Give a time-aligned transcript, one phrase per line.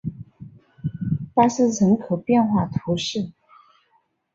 [1.35, 3.33] 巴斯人口变化图示